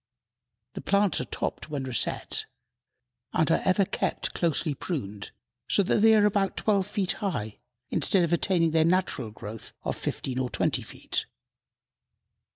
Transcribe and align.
The 0.73 0.81
plants 0.81 1.21
are 1.21 1.25
topped 1.25 1.69
when 1.69 1.83
reset, 1.83 2.47
and 3.33 3.51
are 3.51 3.61
ever 3.63 3.83
after 3.83 3.85
kept 3.85 4.33
closely 4.33 4.73
pruned, 4.73 5.29
so 5.69 5.83
that 5.83 5.99
they 6.01 6.15
are 6.15 6.25
about 6.25 6.57
twelve 6.57 6.87
feet 6.87 7.11
high, 7.11 7.59
instead 7.91 8.23
of 8.23 8.33
attaining 8.33 8.71
their 8.71 8.83
natural 8.83 9.29
growth 9.29 9.73
of 9.83 9.95
fifteen 9.95 10.39
or 10.39 10.49
twenty 10.49 10.81
feet. 10.81 11.27